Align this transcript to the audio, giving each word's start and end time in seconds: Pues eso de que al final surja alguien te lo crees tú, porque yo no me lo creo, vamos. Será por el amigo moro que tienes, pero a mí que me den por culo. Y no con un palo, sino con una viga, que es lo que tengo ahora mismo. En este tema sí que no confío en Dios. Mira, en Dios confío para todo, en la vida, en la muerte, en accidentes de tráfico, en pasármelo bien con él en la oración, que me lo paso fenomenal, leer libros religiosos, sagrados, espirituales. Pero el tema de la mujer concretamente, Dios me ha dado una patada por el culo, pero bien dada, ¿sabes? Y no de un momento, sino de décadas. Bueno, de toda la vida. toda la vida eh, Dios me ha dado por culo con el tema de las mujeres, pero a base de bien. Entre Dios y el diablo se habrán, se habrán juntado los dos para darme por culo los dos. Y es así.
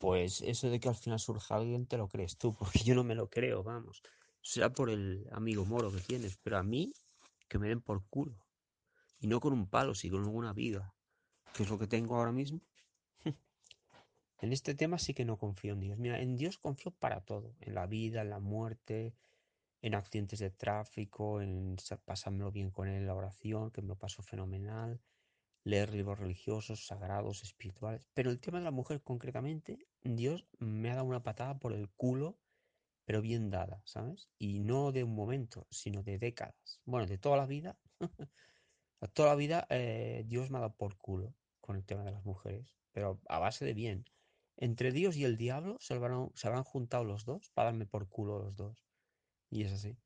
Pues 0.00 0.40
eso 0.40 0.70
de 0.70 0.80
que 0.80 0.88
al 0.88 0.96
final 0.96 1.20
surja 1.20 1.56
alguien 1.56 1.86
te 1.86 1.98
lo 1.98 2.08
crees 2.08 2.38
tú, 2.38 2.54
porque 2.58 2.78
yo 2.80 2.94
no 2.94 3.04
me 3.04 3.14
lo 3.14 3.28
creo, 3.28 3.62
vamos. 3.62 4.02
Será 4.40 4.72
por 4.72 4.88
el 4.88 5.28
amigo 5.30 5.66
moro 5.66 5.92
que 5.92 6.00
tienes, 6.00 6.38
pero 6.38 6.56
a 6.56 6.62
mí 6.62 6.94
que 7.48 7.58
me 7.58 7.68
den 7.68 7.82
por 7.82 8.02
culo. 8.08 8.34
Y 9.18 9.26
no 9.26 9.40
con 9.40 9.52
un 9.52 9.68
palo, 9.68 9.94
sino 9.94 10.16
con 10.16 10.34
una 10.34 10.54
viga, 10.54 10.94
que 11.52 11.64
es 11.64 11.68
lo 11.68 11.78
que 11.78 11.86
tengo 11.86 12.16
ahora 12.16 12.32
mismo. 12.32 12.60
En 14.42 14.54
este 14.54 14.74
tema 14.74 14.98
sí 14.98 15.12
que 15.12 15.26
no 15.26 15.36
confío 15.36 15.74
en 15.74 15.80
Dios. 15.80 15.98
Mira, 15.98 16.18
en 16.18 16.34
Dios 16.38 16.56
confío 16.56 16.92
para 16.92 17.20
todo, 17.20 17.54
en 17.60 17.74
la 17.74 17.86
vida, 17.86 18.22
en 18.22 18.30
la 18.30 18.40
muerte, 18.40 19.14
en 19.82 19.94
accidentes 19.94 20.38
de 20.38 20.50
tráfico, 20.50 21.42
en 21.42 21.76
pasármelo 22.06 22.50
bien 22.50 22.70
con 22.70 22.88
él 22.88 22.94
en 22.94 23.06
la 23.06 23.14
oración, 23.14 23.70
que 23.70 23.82
me 23.82 23.88
lo 23.88 23.96
paso 23.96 24.22
fenomenal, 24.22 24.98
leer 25.64 25.92
libros 25.92 26.18
religiosos, 26.18 26.86
sagrados, 26.86 27.42
espirituales. 27.42 28.08
Pero 28.14 28.30
el 28.30 28.40
tema 28.40 28.58
de 28.58 28.64
la 28.64 28.70
mujer 28.70 29.02
concretamente, 29.02 29.78
Dios 30.02 30.46
me 30.58 30.90
ha 30.90 30.94
dado 30.94 31.06
una 31.06 31.22
patada 31.22 31.58
por 31.58 31.72
el 31.72 31.88
culo, 31.90 32.38
pero 33.04 33.22
bien 33.22 33.50
dada, 33.50 33.82
¿sabes? 33.84 34.28
Y 34.38 34.60
no 34.60 34.92
de 34.92 35.04
un 35.04 35.14
momento, 35.14 35.66
sino 35.70 36.02
de 36.02 36.18
décadas. 36.18 36.80
Bueno, 36.84 37.06
de 37.06 37.18
toda 37.18 37.36
la 37.36 37.46
vida. 37.46 37.78
toda 39.14 39.30
la 39.30 39.34
vida 39.34 39.66
eh, 39.70 40.24
Dios 40.26 40.50
me 40.50 40.58
ha 40.58 40.60
dado 40.62 40.76
por 40.76 40.96
culo 40.96 41.34
con 41.60 41.76
el 41.76 41.84
tema 41.84 42.04
de 42.04 42.12
las 42.12 42.24
mujeres, 42.24 42.76
pero 42.92 43.20
a 43.28 43.38
base 43.38 43.64
de 43.64 43.74
bien. 43.74 44.04
Entre 44.56 44.92
Dios 44.92 45.16
y 45.16 45.24
el 45.24 45.36
diablo 45.36 45.76
se 45.80 45.94
habrán, 45.94 46.30
se 46.34 46.48
habrán 46.48 46.64
juntado 46.64 47.04
los 47.04 47.24
dos 47.24 47.50
para 47.54 47.70
darme 47.70 47.86
por 47.86 48.08
culo 48.08 48.38
los 48.38 48.56
dos. 48.56 48.84
Y 49.50 49.64
es 49.64 49.72
así. 49.72 49.96